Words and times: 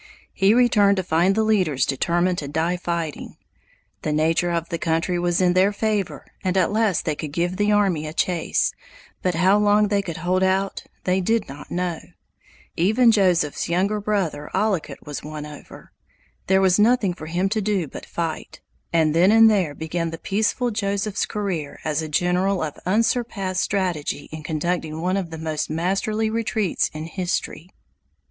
He 0.33 0.55
returned 0.55 0.97
to 0.97 1.03
find 1.03 1.35
the 1.35 1.43
leaders 1.43 1.85
determined 1.85 2.39
to 2.39 2.47
die 2.47 2.75
fighting. 2.75 3.37
The 4.01 4.11
nature 4.11 4.49
of 4.49 4.69
the 4.69 4.79
country 4.79 5.19
was 5.19 5.39
in 5.39 5.53
their 5.53 5.71
favor 5.71 6.25
and 6.43 6.57
at 6.57 6.71
least 6.71 7.05
they 7.05 7.13
could 7.13 7.31
give 7.31 7.55
the 7.57 7.71
army 7.71 8.07
a 8.07 8.11
chase, 8.13 8.73
but 9.21 9.35
how 9.35 9.59
long 9.59 9.89
they 9.89 10.01
could 10.01 10.17
hold 10.17 10.41
out 10.41 10.85
they 11.03 11.21
did 11.21 11.47
not 11.47 11.69
know. 11.69 11.99
Even 12.75 13.11
Joseph's 13.11 13.69
younger 13.69 14.01
brother 14.01 14.49
Ollicut 14.55 15.05
was 15.05 15.21
won 15.23 15.45
over. 15.45 15.91
There 16.47 16.61
was 16.61 16.79
nothing 16.79 17.13
for 17.13 17.27
him 17.27 17.47
to 17.49 17.61
do 17.61 17.87
but 17.87 18.07
fight; 18.07 18.59
and 18.91 19.13
then 19.13 19.31
and 19.31 19.51
there 19.51 19.75
began 19.75 20.09
the 20.09 20.17
peaceful 20.17 20.71
Joseph's 20.71 21.27
career 21.27 21.79
as 21.85 22.01
a 22.01 22.09
general 22.09 22.63
of 22.63 22.75
unsurpassed 22.87 23.61
strategy 23.61 24.29
in 24.31 24.41
conducting 24.41 24.99
one 24.99 25.15
of 25.15 25.29
the 25.29 25.37
most 25.37 25.69
masterly 25.69 26.31
retreats 26.31 26.89
in 26.91 27.03
history. 27.05 27.69